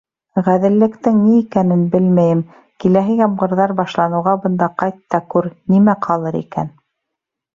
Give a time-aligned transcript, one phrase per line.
[0.45, 2.39] —Ғәҙеллектең ни икәнен белмәйем,
[2.85, 6.75] киләһе ямғырҙар башланыуға бында ҡайт та күр, нимә ҡалыр икән?